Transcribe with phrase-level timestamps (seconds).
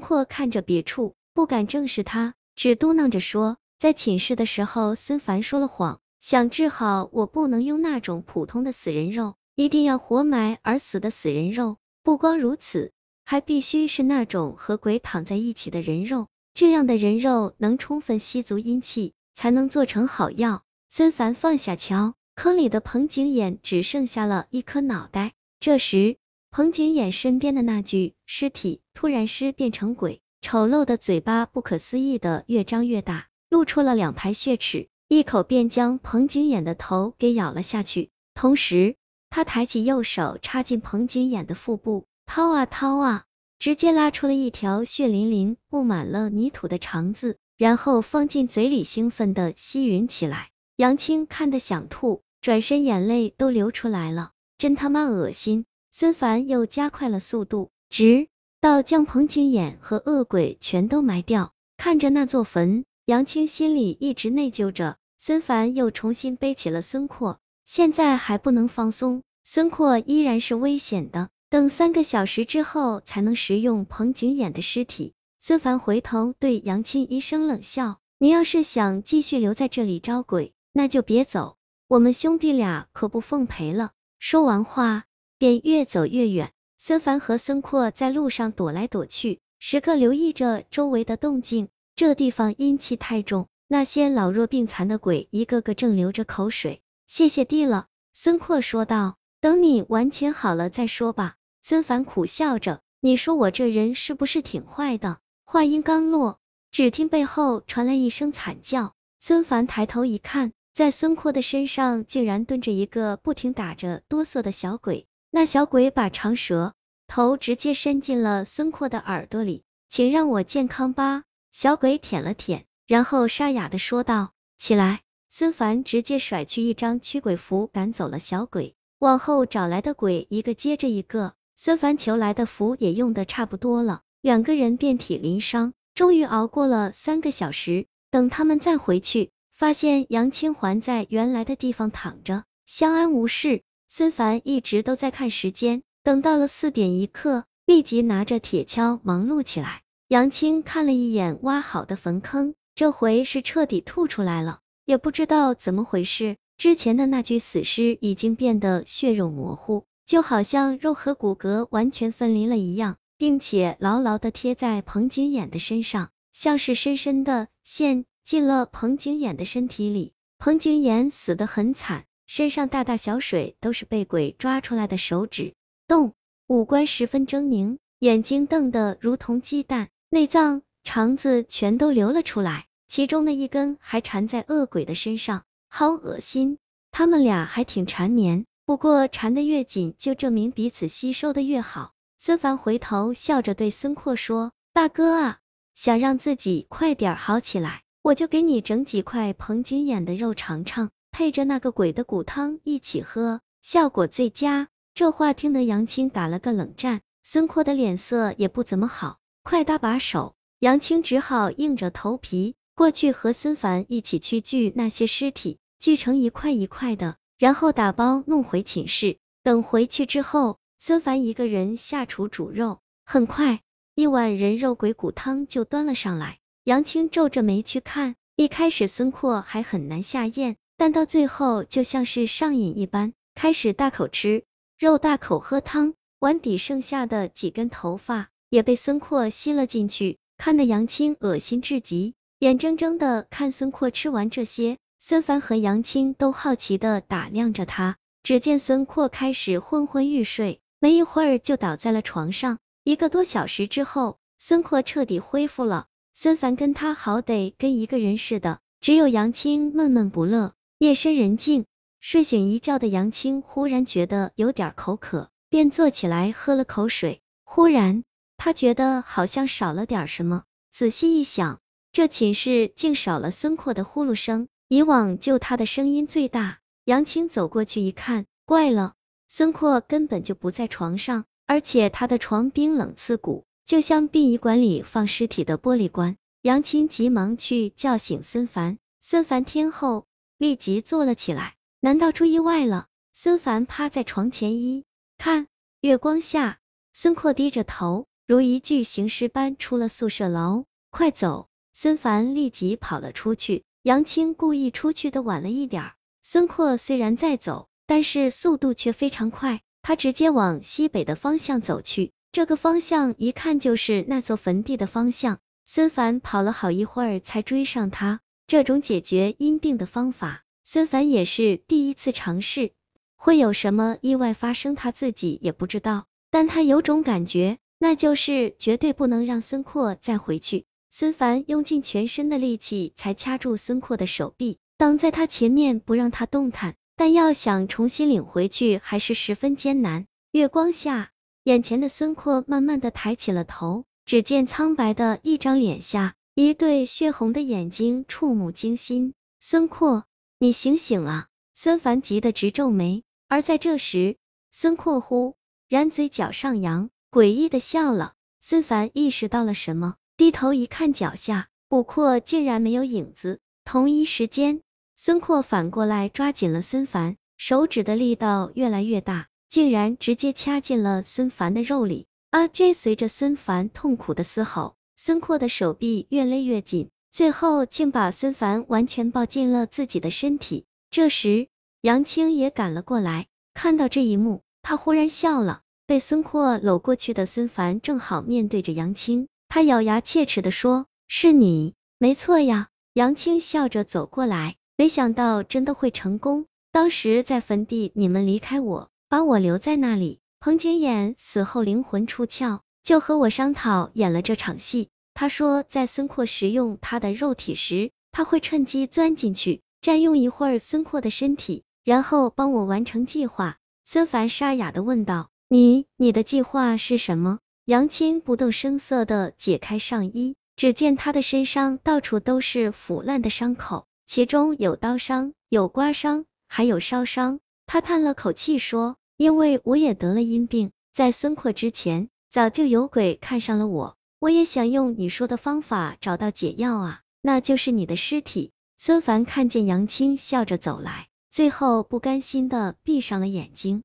[0.00, 11.76] 阔看着别处，不敢正视他，只嘟囔着说，在寝室的时候，孙凡说了谎，想治好我不能用那种普通的死人肉，一定要活埋而死的死人肉。
[12.02, 12.92] 不光如此，
[13.24, 20.62] 还必须是那种和鬼躺在一起的人肉，这样的人肉能充分吸足阴气，才能做成好药。
[20.88, 25.34] 孙凡放下锹，坑里的彭景衍只剩下了一颗脑袋。
[25.60, 26.16] 这时，
[26.50, 38.10] 彭景衍身边的那具尸体突然尸变成鬼，丑陋的嘴巴不可思议的越张越大，露出了两排血齿，一口便将彭景衍的头给咬了下去。
[38.34, 38.96] 同时，
[39.30, 43.24] 他抬起右手插进彭景衍的腹部，掏啊掏啊，
[43.58, 50.50] 直接拉出了一条血淋淋、布满了泥土的肠子，然后放进嘴里，兴奋的吸吮起来。
[50.76, 55.66] 杨青看得想吐，转身眼泪都流出来了，真他妈恶心。
[55.90, 58.28] 孙凡又加快了速度，直
[58.60, 61.52] 到将彭景衍和恶鬼全都埋掉。
[61.76, 64.96] 看着那座坟，杨青心里一直内疚着。
[65.16, 71.30] 孙凡又重新背起了孙阔，现在还不能放松，孙阔依然是危险的。
[71.50, 75.14] 等三个小时之后才能食用彭景衍的尸体。
[75.40, 81.56] 孙凡回头对杨青一声冷笑：“你要是想继续留在这里招鬼，那就别走，
[81.88, 85.04] 我们兄弟俩可不奉陪了。”说完话。
[85.38, 91.68] 便越走越远，孙凡和孙阔在路上躲来躲去，时刻留意着周围的动静。
[91.96, 96.80] 这地方阴气太重，那些老弱病残的鬼一个个正流着口水。
[97.06, 99.16] 谢谢地了，孙阔说道。
[99.40, 101.36] 等你完全好了再说吧。
[101.62, 105.18] 孙凡苦笑着，你说我这人是不是挺坏的？
[105.44, 106.40] 话音刚落，
[106.72, 108.94] 只听背后传来一声惨叫。
[109.20, 115.07] 孙凡抬头一看，在孙阔的身上竟然蹲着一个不停打着哆嗦的小鬼。
[115.30, 116.74] 那小鬼把长舌
[117.06, 121.24] 头直接伸进了孙阔的耳朵里，请让我健康吧。
[121.52, 128.74] 小鬼舔了舔，然后沙哑的说道：“起来。”孙凡直接甩去一张驱鬼符，赶走了小鬼。
[128.98, 137.86] 往后找来的鬼一个接着一个，孙凡求来的符也用的差不多了，两个人遍体鳞伤，终于熬过了三个小时。
[138.10, 143.62] 等他们再回去，发现杨清环在原来的地方躺着，相安无事。
[143.90, 149.80] 孙凡一直都在看时间，等到了四点一刻，立即拿着铁锹忙碌起来。
[150.08, 170.12] 杨青看了一眼挖好的坟坑，这回是彻底吐出来了，也不知道怎么回事，之前的那具死尸已经变得血肉模糊，就好像肉和骨骼完全分离了一样，并且牢牢的贴在彭景衍的身上，像是深深的陷进了彭景衍的身体里。
[170.38, 172.04] 彭景衍死得很惨。
[172.28, 175.54] 身上大大小水都是被鬼抓出来的手指
[175.86, 176.12] 洞，
[176.46, 186.58] 五官十分狰狞，眼睛瞪得如同鸡蛋，内脏、肠子全都流了出来，其中的一根还缠在恶鬼的身上，好恶心！
[186.90, 191.92] 他们俩还挺缠绵，不过缠得越紧，就证明彼此吸收的越好。
[192.18, 195.38] 孙凡回头笑着对孙阔说：“大哥啊，
[195.74, 204.68] 想让自己快点好起来，我就给你整几块彭景衍的肉尝尝。”配着那个鬼的骨汤一起喝，效果最佳。
[204.94, 209.18] 这话听得杨青打了个冷战，孙阔的脸色也不怎么好。
[209.42, 219.18] 快搭把手，杨青只好硬着头皮过去和孙凡一起去锯那些尸体，锯成一块一块的，然后打包弄回寝室。
[219.42, 223.60] 等回去之后，孙凡一个人下厨煮肉，很快
[223.94, 226.38] 一碗人肉鬼骨汤就端了上来。
[226.64, 230.56] 杨青皱着眉去看，一开始孙阔还很难下咽。
[230.78, 234.44] 但到最后就像是上瘾一般，开始大口吃
[234.78, 244.78] 肉，大口喝汤，碗底剩下的几根头发也被孙阔吸了进去，看得杨青恶心至极，眼睁睁的看孙阔吃完这些。
[245.00, 252.58] 孙凡和杨青都好奇的打量着他，只见孙阔开始昏昏欲睡，没一会儿就倒在了床上。
[252.84, 260.52] 一个多小时之后，孙阔彻底恢复了，孙凡跟他好得跟一个人似的，只有杨青闷闷不乐。
[260.80, 261.64] 夜深人静，
[261.98, 267.20] 睡醒一觉的杨青忽然觉得有点口渴，便坐起来喝了口水。
[267.42, 268.04] 忽然，
[268.36, 271.58] 他觉得好像少了点什么，仔细一想，
[271.90, 276.60] 这寝室竟少了孙阔的呼噜声，以往就他的声音最大。
[276.84, 278.94] 杨青走过去一看，怪了，
[279.26, 286.16] 孙阔根本就不在床上，而且他的床冰冷刺骨，就像殡仪馆里放尸体的玻璃棺。
[286.42, 290.04] 杨青急忙去叫醒孙凡，孙凡听后。
[290.38, 292.86] 立即坐了起来，难道出意外了？
[293.12, 294.84] 孙凡趴在床前一
[295.18, 295.48] 看，
[295.80, 296.60] 月光下，
[296.92, 300.64] 孙阔低着头，如一具行尸般出了宿舍楼。
[300.90, 301.48] 快走！
[301.72, 303.64] 孙凡立即跑了出去。
[303.82, 305.92] 杨青故意出去的晚了一点。
[306.22, 312.12] 孙阔虽然在走，但是速度却非常快，他直接往西北的方向走去。
[312.30, 315.38] 这个方向一看就是那座坟地的方向。
[315.64, 318.20] 孙凡跑了好一会儿才追上他。
[318.48, 322.72] 这种解决阴病的方法，孙凡也是第一次尝试。
[323.14, 330.64] 会有什么意外发生，他自己也不知道，但他有种感觉，那就是绝对不能让孙阔再回去。
[330.88, 336.74] 孙凡用尽全身的力气才掐住孙阔的手臂，挡在他前面，不让他动弹。
[336.96, 340.06] 但要想重新领回去，还是十分艰难。
[340.32, 341.10] 月光下，
[341.44, 349.12] 眼前的孙阔慢慢的抬起了头，只见苍白的一张脸下，一对血红的眼睛触目惊心。
[349.40, 350.04] 孙阔，
[350.38, 351.26] 你醒醒啊！
[351.52, 353.02] 孙凡急得直皱眉。
[353.26, 354.14] 而在这时，
[354.52, 355.34] 孙阔忽
[355.68, 358.12] 然嘴角上扬，诡异的笑了。
[358.40, 363.40] 孙凡意识到了什么，低头一看脚下，卜阔竟然没有影子。
[363.64, 364.60] 同一时间，
[364.94, 372.06] 孙阔反过来抓紧了孙凡，手指的力道越来越大，竟然直接掐进了孙凡的肉里。
[372.30, 372.46] 啊！
[372.46, 380.64] 这随着孙凡痛苦的嘶吼，孙阔的手臂越勒越紧，最后竟把孙凡完全抱进了自己的身体。
[380.90, 381.46] 这时，
[381.82, 385.60] 杨青也赶了过来，看到这一幕，他忽然笑了。
[385.86, 396.46] 被孙阔搂过去的孙凡正好面对着杨青，他咬牙切齿的说：“是你，没错呀。”杨青笑着走过来，没想到真的会成功。
[396.72, 400.18] 当时在坟地，你们离开我，把我留在那里。
[400.40, 404.88] 彭景衍死后灵魂出窍，就和我商讨演了这场戏。
[405.14, 411.64] 他说，在孙阔食用他的肉体时，他会趁机钻进去，占用一会儿孙阔的身体。
[411.84, 413.56] 然后帮我完成计划。
[413.82, 427.40] 孙凡沙哑的问道：“你，你的计划是什么？”杨青不动声色的解开上衣，只见他的身上到处都是腐烂的伤口，其中有刀伤，有刮伤，还有烧伤。
[427.66, 441.08] 他叹了口气说：“因为我也得了阴病，在孙阔之前，早就有鬼看上了我，我也想用你说的方法找到解药啊，那就是你的尸体。”孙凡看见杨青笑着走来。
[441.30, 443.82] 最后不甘心的闭上了眼睛。